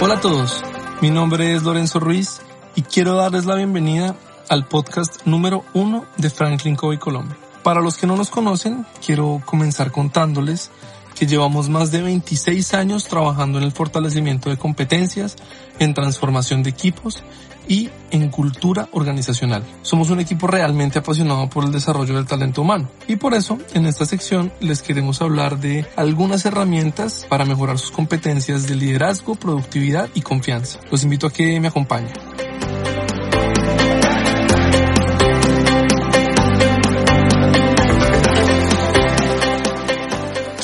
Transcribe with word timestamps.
Hola 0.00 0.14
a 0.14 0.20
todos, 0.20 0.62
mi 1.00 1.10
nombre 1.10 1.54
es 1.54 1.62
Lorenzo 1.62 2.00
Ruiz 2.00 2.42
y 2.74 2.82
quiero 2.82 3.14
darles 3.14 3.46
la 3.46 3.54
bienvenida 3.54 4.16
al 4.48 4.66
podcast 4.66 5.24
número 5.24 5.64
uno 5.72 6.04
de 6.16 6.30
Franklin 6.30 6.74
Covey 6.74 6.98
Colombia. 6.98 7.36
Para 7.62 7.80
los 7.80 7.96
que 7.96 8.06
no 8.06 8.16
nos 8.16 8.28
conocen, 8.28 8.84
quiero 9.04 9.40
comenzar 9.46 9.92
contándoles 9.92 10.70
que 11.14 11.26
llevamos 11.26 11.68
más 11.68 11.90
de 11.90 12.02
26 12.02 12.74
años 12.74 13.04
trabajando 13.04 13.58
en 13.58 13.64
el 13.64 13.72
fortalecimiento 13.72 14.50
de 14.50 14.56
competencias, 14.56 15.36
en 15.78 15.94
transformación 15.94 16.62
de 16.62 16.70
equipos 16.70 17.22
y 17.68 17.90
en 18.10 18.28
cultura 18.28 18.88
organizacional. 18.92 19.64
Somos 19.82 20.10
un 20.10 20.20
equipo 20.20 20.46
realmente 20.46 20.98
apasionado 20.98 21.48
por 21.48 21.64
el 21.64 21.72
desarrollo 21.72 22.14
del 22.14 22.26
talento 22.26 22.62
humano 22.62 22.88
y 23.08 23.16
por 23.16 23.34
eso 23.34 23.58
en 23.72 23.86
esta 23.86 24.04
sección 24.04 24.52
les 24.60 24.82
queremos 24.82 25.22
hablar 25.22 25.58
de 25.58 25.86
algunas 25.96 26.44
herramientas 26.44 27.26
para 27.28 27.44
mejorar 27.44 27.78
sus 27.78 27.90
competencias 27.90 28.66
de 28.66 28.76
liderazgo, 28.76 29.34
productividad 29.34 30.08
y 30.14 30.22
confianza. 30.22 30.80
Los 30.90 31.04
invito 31.04 31.26
a 31.26 31.32
que 31.32 31.58
me 31.60 31.68
acompañen. 31.68 32.33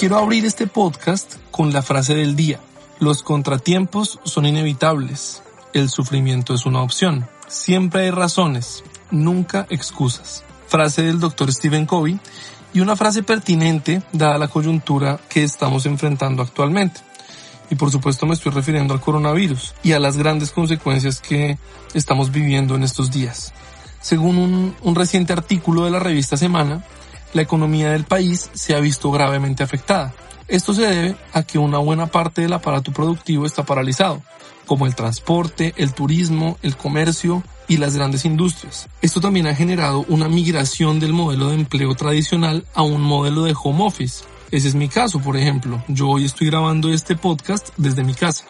Quiero 0.01 0.17
abrir 0.17 0.47
este 0.47 0.67
podcast 0.67 1.35
con 1.51 1.75
la 1.75 1.83
frase 1.83 2.15
del 2.15 2.35
día. 2.35 2.59
Los 3.01 3.23
contratiempos 3.23 4.19
son 4.25 4.47
inevitables. 4.47 5.43
El 5.75 5.91
sufrimiento 5.91 6.55
es 6.55 6.65
una 6.65 6.81
opción. 6.81 7.29
Siempre 7.49 8.05
hay 8.05 8.11
razones, 8.11 8.83
nunca 9.11 9.67
excusas. 9.69 10.43
Frase 10.69 11.03
del 11.03 11.21
doctor 11.21 11.53
Stephen 11.53 11.85
Covey 11.85 12.19
y 12.73 12.81
una 12.81 12.97
frase 12.97 13.23
pertinente 13.23 14.03
dada 14.11 14.39
la 14.39 14.49
coyuntura 14.49 15.21
que 15.29 15.43
estamos 15.43 15.85
enfrentando 15.85 16.43
actualmente. 16.43 17.03
Y 17.69 17.75
por 17.75 17.91
supuesto 17.91 18.25
me 18.25 18.33
estoy 18.33 18.53
refiriendo 18.53 18.95
al 18.95 19.03
coronavirus 19.03 19.75
y 19.83 19.93
a 19.93 20.01
las 20.01 20.17
grandes 20.17 20.51
consecuencias 20.51 21.21
que 21.21 21.59
estamos 21.93 22.33
viviendo 22.33 22.75
en 22.75 22.85
estos 22.85 23.11
días. 23.11 23.53
Según 24.01 24.39
un, 24.39 24.75
un 24.81 24.95
reciente 24.95 25.35
artículo 25.35 25.85
de 25.85 25.91
la 25.91 25.99
revista 25.99 26.39
Semana, 26.39 26.87
la 27.33 27.43
economía 27.43 27.91
del 27.91 28.05
país 28.05 28.51
se 28.55 28.75
ha 28.75 28.81
visto 28.81 29.11
gravemente 29.11 29.63
afectada. 29.63 30.15
Esto 30.49 30.75
se 30.75 30.83
debe 30.83 31.17
a 31.33 31.43
que 31.45 31.59
una 31.59 31.79
buena 31.79 32.07
parte 32.07 32.43
del 32.43 32.53
aparato 32.53 32.93
productivo 32.93 33.47
está 33.47 33.65
paralizado, 33.65 34.21
como 34.67 34.87
el 34.87 34.95
transporte, 34.95 35.75
el 35.77 35.93
turismo, 35.93 36.59
el 36.63 36.77
comercio 36.77 37.43
y 37.69 37.77
las 37.77 37.95
grandes 37.95 38.25
industrias. 38.25 38.89
Esto 39.01 39.21
también 39.21 39.47
ha 39.47 39.55
generado 39.55 40.05
una 40.09 40.29
migración 40.29 40.99
del 40.99 41.13
modelo 41.13 41.49
de 41.49 41.55
empleo 41.55 41.95
tradicional 41.95 42.65
a 42.75 42.83
un 42.83 43.01
modelo 43.01 43.45
de 43.45 43.55
home 43.61 43.85
office. 43.85 44.25
Ese 44.51 44.67
es 44.67 44.75
mi 44.75 44.89
caso, 44.89 45.21
por 45.21 45.37
ejemplo. 45.37 45.85
Yo 45.87 46.09
hoy 46.09 46.25
estoy 46.25 46.49
grabando 46.49 46.93
este 46.93 47.15
podcast 47.15 47.69
desde 47.77 48.03
mi 48.03 48.15
casa. 48.15 48.45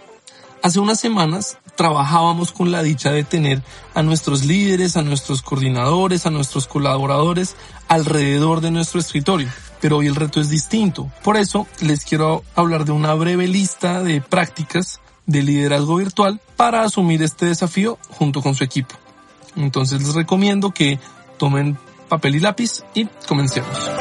Hace 0.63 0.81
unas 0.81 1.01
semanas 1.01 1.59
trabajábamos 1.77 2.53
con 2.53 2.71
la 2.71 2.83
dicha 2.83 3.11
de 3.11 3.25
tener 3.25 3.63
a 3.95 4.03
nuestros 4.03 4.45
líderes, 4.45 4.97
a 4.97 5.03
nuestros 5.03 5.43
coordinadores, 5.43 6.27
a 6.27 6.31
nuestros 6.31 6.67
colaboradores 6.67 7.57
alrededor 7.89 8.61
de 8.61 8.71
nuestro 8.71 9.01
escritorio. 9.01 9.49
Pero 9.81 9.99
hoy 9.99 10.07
el 10.07 10.17
reto 10.17 10.41
es 10.41 10.49
distinto. 10.49 11.11
Por 11.23 11.37
eso 11.37 11.67
les 11.81 12.05
quiero 12.05 12.45
hablar 12.55 12.85
de 12.85 12.93
una 12.93 13.15
breve 13.15 13.49
lista 13.49 14.03
de 14.03 14.21
prácticas 14.21 15.01
de 15.27 15.43
liderazgo 15.43 15.97
virtual 15.97 16.41
para 16.57 16.83
asumir 16.83 17.23
este 17.23 17.47
desafío 17.47 17.99
junto 18.11 18.43
con 18.43 18.55
su 18.55 18.65
equipo. 18.65 18.95
Entonces 19.57 20.03
les 20.03 20.15
recomiendo 20.15 20.73
que 20.73 20.99
tomen 21.39 21.79
papel 22.09 22.37
y 22.37 22.41
lápiz 22.41 22.83
y 22.95 23.07
comencemos. 23.27 24.00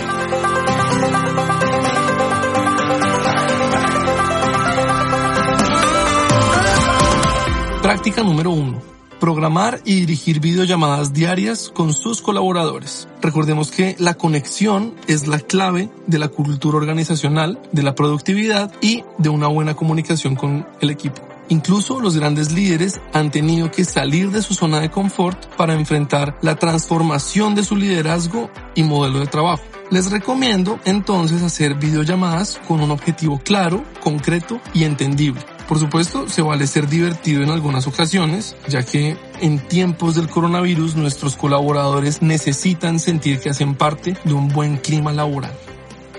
Práctica 7.90 8.22
número 8.22 8.52
1. 8.52 8.80
Programar 9.20 9.82
y 9.84 10.02
dirigir 10.02 10.40
videollamadas 10.40 11.12
diarias 11.12 11.72
con 11.74 11.92
sus 11.92 12.22
colaboradores. 12.22 13.08
Recordemos 13.20 13.72
que 13.72 13.96
la 13.98 14.14
conexión 14.14 14.94
es 15.08 15.26
la 15.26 15.40
clave 15.40 15.90
de 16.06 16.20
la 16.20 16.28
cultura 16.28 16.78
organizacional, 16.78 17.60
de 17.72 17.82
la 17.82 17.96
productividad 17.96 18.72
y 18.80 19.04
de 19.18 19.30
una 19.30 19.48
buena 19.48 19.74
comunicación 19.74 20.36
con 20.36 20.68
el 20.82 20.92
equipo. 20.92 21.28
Incluso 21.48 22.00
los 22.00 22.16
grandes 22.16 22.52
líderes 22.52 23.02
han 23.12 23.32
tenido 23.32 23.72
que 23.72 23.86
salir 23.86 24.30
de 24.30 24.44
su 24.44 24.54
zona 24.54 24.82
de 24.82 24.92
confort 24.92 25.48
para 25.56 25.74
enfrentar 25.74 26.38
la 26.44 26.58
transformación 26.58 27.56
de 27.56 27.64
su 27.64 27.76
liderazgo 27.76 28.52
y 28.76 28.84
modelo 28.84 29.20
de 29.20 29.26
trabajo. 29.26 29.64
Les 29.90 30.12
recomiendo 30.12 30.80
entonces 30.86 31.42
hacer 31.42 31.74
videollamadas 31.74 32.62
con 32.68 32.82
un 32.82 32.92
objetivo 32.92 33.40
claro, 33.40 33.84
concreto 34.04 34.62
y 34.76 34.84
entendible. 34.84 35.42
Por 35.70 35.78
supuesto, 35.78 36.28
se 36.28 36.42
vale 36.42 36.66
ser 36.66 36.90
divertido 36.90 37.44
en 37.44 37.52
algunas 37.52 37.86
ocasiones, 37.86 38.56
ya 38.68 38.82
que 38.82 39.18
en 39.40 39.60
tiempos 39.60 40.16
del 40.16 40.28
coronavirus 40.28 40.96
nuestros 40.96 41.36
colaboradores 41.36 42.24
necesitan 42.24 43.00
sentir 43.00 43.40
que 43.40 43.52
hacen 43.52 43.76
parte 43.76 44.18
de 44.24 44.34
un 44.34 44.48
buen 44.48 44.78
clima 44.78 45.14
laboral. 45.14 45.54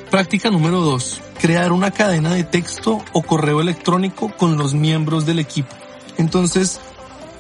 Práctica 0.09 0.51
número 0.51 0.83
2. 0.83 1.21
Crear 1.41 1.73
una 1.73 1.91
cadena 1.91 2.33
de 2.33 2.45
texto 2.45 3.03
o 3.13 3.23
correo 3.23 3.61
electrónico 3.61 4.31
con 4.37 4.57
los 4.57 4.75
miembros 4.75 5.27
del 5.27 5.41
equipo. 5.41 5.75
Entonces, 6.17 6.81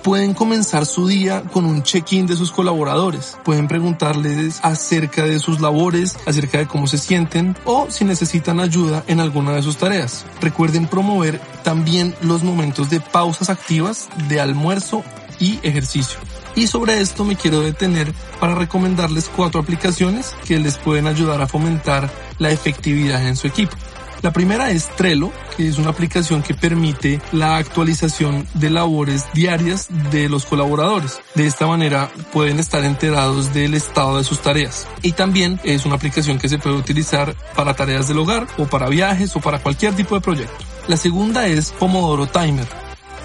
pueden 0.03 0.35
comenzar 0.35 0.87
su 0.87 1.07
día 1.07 1.43
con 1.53 1.65
un 1.65 1.83
check-in 1.83 2.27
de 2.27 2.37
sus 2.37 2.51
colaboradores. 2.51 3.39
Pueden 3.45 3.69
preguntarles 3.69 4.61
acerca 4.63 5.25
de 5.25 5.39
sus 5.39 5.61
labores, 5.61 6.17
acerca 6.27 6.59
de 6.59 6.67
cómo 6.67 6.87
se 6.87 6.99
sienten 6.99 7.57
o 7.65 7.87
si 7.91 8.05
necesitan 8.05 8.61
ayuda 8.61 9.05
en 9.07 9.21
alguna 9.21 9.53
de 9.53 9.63
sus 9.63 9.77
tareas. 9.77 10.25
Recuerden 10.41 10.87
promover 10.87 11.41
también 11.63 12.15
los 12.23 12.43
momentos 12.43 12.91
de 12.91 13.01
pausas 13.01 13.51
activas, 13.51 14.09
de 14.29 14.41
almuerzo 14.41 15.03
y 15.39 15.59
ejercicio. 15.63 16.19
Y 16.57 16.67
sobre 16.67 17.01
esto 17.01 17.25
me 17.25 17.37
quiero 17.37 17.61
detener 17.61 18.13
para 18.41 18.55
recomendarles 18.55 19.31
cuatro 19.35 19.61
aplicaciones 19.61 20.35
que 20.45 20.59
les 20.59 20.79
pueden 20.79 21.07
ayudar 21.07 21.41
a 21.41 21.47
fomentar 21.47 22.11
la 22.39 22.51
efectividad 22.51 23.27
en 23.27 23.37
su 23.37 23.47
equipo. 23.47 23.77
La 24.23 24.33
primera 24.33 24.71
es 24.71 24.89
Trello, 24.97 25.33
que 25.57 25.67
es 25.67 25.79
una 25.79 25.91
aplicación 25.91 26.43
que 26.43 26.53
permite 26.53 27.23
la 27.33 27.57
actualización 27.57 28.47
de 28.53 28.69
labores 28.69 29.25
diarias 29.33 29.89
de 30.11 30.29
los 30.29 30.45
colaboradores. 30.45 31.19
De 31.35 31.47
esta 31.47 31.67
manera 31.67 32.11
pueden 32.31 32.59
estar 32.59 32.85
enterados 32.85 33.55
del 33.55 33.73
estado 33.73 34.19
de 34.19 34.25
sus 34.25 34.41
tareas. 34.41 34.87
Y 35.01 35.13
también 35.13 35.59
es 35.65 35.87
una 35.87 35.95
aplicación 35.95 36.39
que 36.39 36.51
se 36.51 36.59
puede 36.59 36.77
utilizar 36.77 37.35
para 37.57 37.73
tareas 37.73 38.09
del 38.09 38.19
hogar 38.19 38.47
o 38.59 38.67
para 38.67 38.91
viajes 38.91 39.35
o 39.37 39.41
para 39.41 39.61
cualquier 39.61 39.95
tipo 39.95 40.15
de 40.15 40.21
proyecto. 40.21 40.65
La 40.87 40.99
segunda 40.99 41.47
es 41.47 41.73
Pomodoro 41.73 42.27
Timer, 42.27 42.67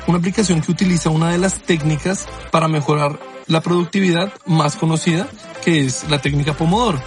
una 0.08 0.20
aplicación 0.20 0.62
que 0.62 0.72
utiliza 0.72 1.10
una 1.10 1.30
de 1.30 1.40
las 1.40 1.62
técnicas 1.62 2.26
para 2.52 2.70
mejorar 2.70 3.20
la 3.48 3.60
productividad 3.60 4.32
más 4.46 4.78
conocida, 4.78 5.28
que 5.64 5.86
es 5.86 6.06
la 6.10 6.22
técnica 6.22 6.54
Pomodoro 6.54 7.02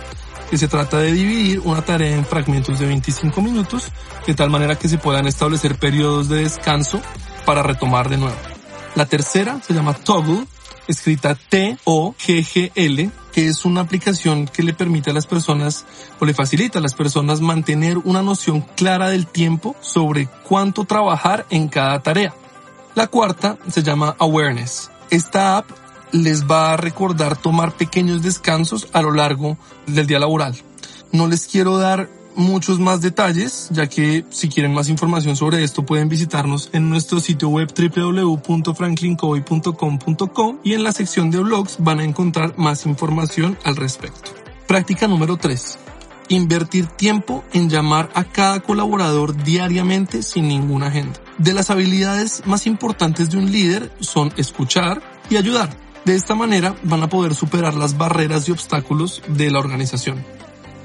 que 0.50 0.58
se 0.58 0.68
trata 0.68 0.98
de 0.98 1.12
dividir 1.12 1.60
una 1.60 1.82
tarea 1.82 2.16
en 2.16 2.24
fragmentos 2.24 2.78
de 2.78 2.86
25 2.86 3.40
minutos, 3.42 3.90
de 4.26 4.34
tal 4.34 4.50
manera 4.50 4.76
que 4.76 4.88
se 4.88 4.98
puedan 4.98 5.26
establecer 5.26 5.76
periodos 5.76 6.28
de 6.28 6.42
descanso 6.42 7.00
para 7.44 7.62
retomar 7.62 8.08
de 8.08 8.16
nuevo. 8.16 8.36
La 8.94 9.06
tercera 9.06 9.60
se 9.62 9.74
llama 9.74 9.94
Toggle, 9.94 10.44
escrita 10.88 11.34
T-O-G-G-L, 11.34 13.10
que 13.32 13.46
es 13.46 13.64
una 13.64 13.82
aplicación 13.82 14.46
que 14.46 14.62
le 14.62 14.72
permite 14.72 15.10
a 15.10 15.14
las 15.14 15.26
personas 15.26 15.84
o 16.18 16.24
le 16.24 16.34
facilita 16.34 16.78
a 16.78 16.82
las 16.82 16.94
personas 16.94 17.40
mantener 17.40 17.98
una 17.98 18.22
noción 18.22 18.62
clara 18.74 19.10
del 19.10 19.26
tiempo 19.26 19.76
sobre 19.80 20.28
cuánto 20.48 20.84
trabajar 20.84 21.46
en 21.50 21.68
cada 21.68 22.00
tarea. 22.00 22.34
La 22.94 23.06
cuarta 23.06 23.58
se 23.70 23.82
llama 23.82 24.16
Awareness. 24.18 24.90
Esta 25.10 25.58
app 25.58 25.70
les 26.12 26.44
va 26.44 26.72
a 26.72 26.76
recordar 26.76 27.36
tomar 27.36 27.72
pequeños 27.72 28.22
descansos 28.22 28.88
a 28.92 29.02
lo 29.02 29.12
largo 29.12 29.56
del 29.86 30.06
día 30.06 30.18
laboral. 30.18 30.56
No 31.12 31.26
les 31.26 31.46
quiero 31.46 31.78
dar 31.78 32.08
muchos 32.38 32.78
más 32.78 33.00
detalles, 33.00 33.68
ya 33.70 33.88
que 33.88 34.24
si 34.30 34.48
quieren 34.48 34.72
más 34.72 34.88
información 34.88 35.34
sobre 35.36 35.64
esto 35.64 35.84
pueden 35.84 36.08
visitarnos 36.08 36.70
en 36.72 36.88
nuestro 36.88 37.18
sitio 37.20 37.48
web 37.48 37.68
www.franklincoy.com.co 37.74 40.60
y 40.62 40.74
en 40.74 40.84
la 40.84 40.92
sección 40.92 41.30
de 41.30 41.40
blogs 41.40 41.78
van 41.80 41.98
a 42.00 42.04
encontrar 42.04 42.56
más 42.56 42.86
información 42.86 43.58
al 43.64 43.74
respecto. 43.76 44.30
Práctica 44.66 45.06
número 45.08 45.36
3. 45.36 45.78
Invertir 46.28 46.86
tiempo 46.86 47.42
en 47.52 47.68
llamar 47.70 48.10
a 48.14 48.24
cada 48.24 48.60
colaborador 48.60 49.42
diariamente 49.42 50.22
sin 50.22 50.46
ninguna 50.46 50.88
agenda. 50.88 51.18
De 51.38 51.54
las 51.54 51.70
habilidades 51.70 52.42
más 52.46 52.66
importantes 52.66 53.30
de 53.30 53.38
un 53.38 53.50
líder 53.50 53.90
son 54.00 54.30
escuchar 54.36 55.00
y 55.30 55.36
ayudar. 55.36 55.87
De 56.08 56.14
esta 56.14 56.34
manera 56.34 56.74
van 56.84 57.02
a 57.02 57.10
poder 57.10 57.34
superar 57.34 57.74
las 57.74 57.98
barreras 57.98 58.48
y 58.48 58.52
obstáculos 58.52 59.20
de 59.28 59.50
la 59.50 59.58
organización 59.58 60.24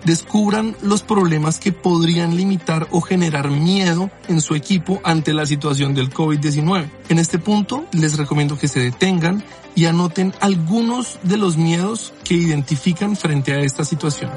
descubran 0.04 0.76
los 0.82 1.02
problemas 1.02 1.60
que 1.60 1.72
podrían 1.72 2.36
limitar 2.36 2.90
o 2.92 3.00
generar 3.00 3.50
miedo 3.50 4.12
en 4.28 4.42
su 4.42 4.54
equipo 4.54 5.00
ante 5.06 5.34
la 5.34 5.46
situación 5.46 5.94
del 5.94 6.10
COVID-19. 6.10 6.90
En 7.08 7.20
este 7.20 7.40
punto 7.40 7.86
les 7.94 8.18
recomiendo 8.18 8.60
que 8.60 8.68
se 8.68 8.82
detengan 8.82 9.46
y 9.76 9.86
anoten 9.86 10.34
algunos 10.42 11.20
de 11.24 11.38
los 11.38 11.56
miedos 11.56 12.14
que 12.26 12.34
identifican 12.34 13.16
frente 13.16 13.54
a 13.54 13.62
esta 13.62 13.86
situación. 13.86 14.30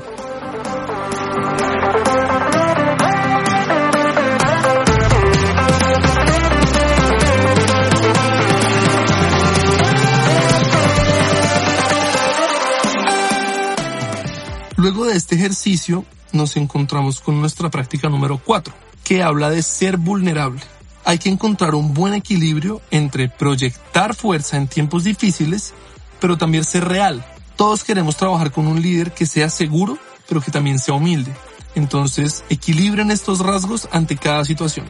Este 15.17 15.35
ejercicio 15.35 16.05
nos 16.33 16.57
encontramos 16.57 17.21
con 17.21 17.41
nuestra 17.41 17.71
práctica 17.71 18.09
número 18.09 18.39
4, 18.45 18.75
que 19.03 19.23
habla 19.23 19.51
de 19.51 19.63
ser 19.63 19.97
vulnerable. 19.97 20.61
Hay 21.05 21.19
que 21.19 21.31
encontrar 21.31 21.75
un 21.75 21.95
buen 21.95 22.15
equilibrio 22.15 22.83
entre 22.91 23.29
proyectar 23.29 24.15
fuerza 24.15 24.57
en 24.57 24.69
tiempos 24.69 25.05
difíciles, 25.05 25.73
pero 26.21 26.37
también 26.37 26.65
ser 26.65 26.87
real. 26.87 27.25
Todos 27.57 27.85
queremos 27.85 28.17
trabajar 28.17 28.53
con 28.53 28.67
un 28.67 28.83
líder 28.83 29.13
que 29.13 29.27
sea 29.27 29.49
seguro, 29.49 29.99
pero 30.29 30.41
que 30.41 30.51
también 30.51 30.79
sea 30.79 30.95
humilde. 30.95 31.33
Entonces, 31.75 32.45
equilibren 32.49 33.11
estos 33.11 33.41
rasgos 33.41 33.89
ante 33.93 34.17
cada 34.17 34.45
situación. 34.45 34.87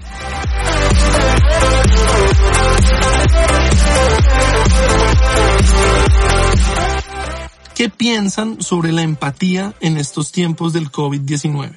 ¿Qué 7.77 7.91
piensan 7.91 8.63
sobre 8.63 8.91
la 8.91 9.03
empatía 9.03 9.75
en 9.81 9.99
estos 9.99 10.33
tiempos 10.33 10.73
del 10.73 10.91
COVID-19? 10.91 11.77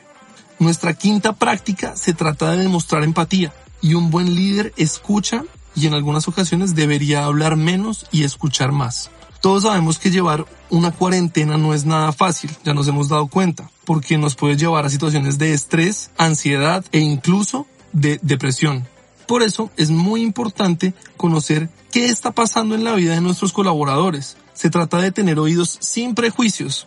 Nuestra 0.58 0.94
quinta 0.94 1.34
práctica 1.34 1.98
se 1.98 2.14
trata 2.14 2.52
de 2.52 2.60
demostrar 2.60 3.04
empatía 3.04 3.54
y 3.82 3.96
un 3.96 4.10
buen 4.10 4.34
líder 4.34 4.72
escucha 4.78 5.44
y 5.76 5.88
en 5.88 5.94
algunas 5.94 6.30
ocasiones 6.30 6.74
debería 6.74 7.26
hablar 7.26 7.58
menos 7.58 8.06
y 8.14 8.24
escuchar 8.24 8.72
más. 8.72 9.12
Todos 9.42 9.64
sabemos 9.64 10.00
que 10.00 10.10
llevar 10.10 10.46
una 10.70 10.92
cuarentena 10.92 11.58
no 11.58 11.74
es 11.74 11.84
nada 11.86 12.14
fácil, 12.14 12.50
ya 12.64 12.74
nos 12.74 12.88
hemos 12.88 13.10
dado 13.10 13.28
cuenta, 13.28 13.70
porque 13.84 14.18
nos 14.18 14.36
puede 14.36 14.56
llevar 14.56 14.86
a 14.86 14.90
situaciones 14.90 15.38
de 15.38 15.52
estrés, 15.52 16.12
ansiedad 16.18 16.86
e 16.94 17.00
incluso 17.00 17.68
de 17.92 18.22
depresión. 18.22 18.88
Por 19.28 19.44
eso 19.44 19.70
es 19.76 19.90
muy 19.90 20.22
importante 20.22 20.94
conocer 21.18 21.70
qué 21.92 22.06
está 22.06 22.32
pasando 22.32 22.74
en 22.74 22.86
la 22.86 22.94
vida 22.94 23.16
de 23.16 23.22
nuestros 23.22 23.52
colaboradores, 23.52 24.38
se 24.60 24.70
trata 24.70 24.98
de 24.98 25.14
tener 25.14 25.40
oídos 25.40 25.78
sin 25.80 26.16
prejuicios. 26.16 26.86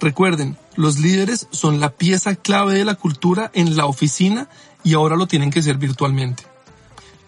Recuerden, 0.00 0.56
los 0.74 0.98
líderes 0.98 1.46
son 1.52 1.78
la 1.78 1.90
pieza 1.90 2.34
clave 2.34 2.74
de 2.74 2.84
la 2.84 2.96
cultura 2.96 3.48
en 3.54 3.76
la 3.76 3.86
oficina 3.86 4.48
y 4.82 4.94
ahora 4.94 5.14
lo 5.14 5.28
tienen 5.28 5.52
que 5.52 5.62
ser 5.62 5.78
virtualmente. 5.78 6.42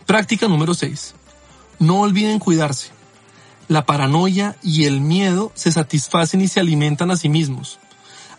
Práctica 0.05 0.49
número 0.49 0.75
6. 0.75 1.15
No 1.79 2.01
olviden 2.01 2.41
cuidarse. 2.41 2.89
La 3.69 3.87
paranoia 3.87 4.57
y 4.65 4.87
el 4.87 5.01
miedo 5.01 5.53
se 5.55 5.71
satisfacen 5.71 6.41
y 6.41 6.49
se 6.49 6.59
alimentan 6.59 7.13
a 7.13 7.17
sí 7.17 7.29
mismos. 7.29 7.79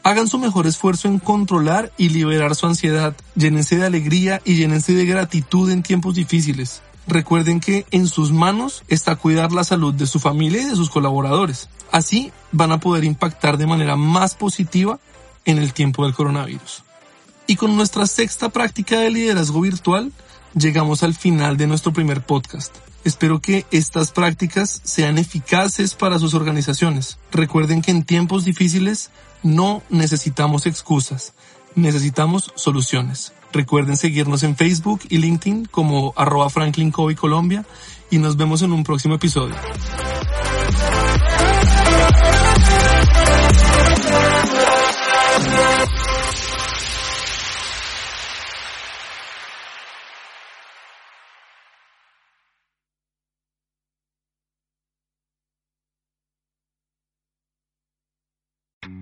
Hagan 0.04 0.28
su 0.28 0.40
mejor 0.40 0.68
esfuerzo 0.68 1.08
en 1.08 1.20
controlar 1.20 1.94
y 1.98 2.10
liberar 2.10 2.54
su 2.54 2.68
ansiedad. 2.68 3.16
Llénense 3.36 3.78
de 3.78 3.86
alegría 3.86 4.42
y 4.44 4.56
llénense 4.56 4.92
de 4.92 5.06
gratitud 5.06 5.72
en 5.72 5.84
tiempos 5.84 6.16
difíciles 6.16 6.82
recuerden 7.10 7.60
que 7.60 7.86
en 7.92 8.08
sus 8.08 8.32
manos 8.32 8.84
está 8.88 9.16
cuidar 9.16 9.52
la 9.52 9.64
salud 9.64 9.94
de 9.94 10.08
su 10.08 10.20
familia 10.20 10.62
y 10.62 10.66
de 10.66 10.76
sus 10.76 10.90
colaboradores. 10.90 11.70
Así 11.92 12.32
van 12.52 12.72
a 12.72 12.80
poder 12.80 13.04
impactar 13.04 13.58
de 13.58 13.68
manera 13.68 13.96
más 13.96 14.36
positiva 14.36 15.00
en 15.46 15.58
el 15.58 15.74
tiempo 15.74 16.06
del 16.06 16.14
coronavirus. 16.14 16.84
Y 17.48 17.56
con 17.56 17.76
nuestra 17.76 18.06
sexta 18.06 18.50
práctica 18.50 19.00
de 19.00 19.10
liderazgo 19.10 19.62
virtual, 19.62 20.12
llegamos 20.54 21.04
al 21.04 21.16
final 21.16 21.58
de 21.58 21.68
nuestro 21.68 21.92
primer 21.92 22.22
podcast. 22.24 22.76
Espero 23.04 23.40
que 23.40 23.66
estas 23.72 24.12
prácticas 24.12 24.82
sean 24.84 25.18
eficaces 25.18 25.96
para 25.96 26.20
sus 26.20 26.34
organizaciones. 26.34 27.18
Recuerden 27.32 27.82
que 27.82 27.92
en 27.92 28.04
tiempos 28.04 28.46
difíciles 28.46 29.10
no 29.42 29.82
necesitamos 29.90 30.66
excusas, 30.66 31.34
necesitamos 31.76 32.52
soluciones. 32.56 33.32
Recuerden 33.52 33.98
seguirnos 33.98 34.44
en 34.44 34.56
Facebook 34.56 35.02
y 35.10 35.18
LinkedIn 35.18 35.66
como 35.66 36.14
arroba 36.16 36.50
Franklin 36.50 36.92
Colombia 36.92 37.66
y 38.12 38.18
nos 38.18 38.38
vemos 38.38 38.62
en 38.62 38.72
un 38.72 38.84
próximo 38.84 39.16
episodio. 39.16 39.56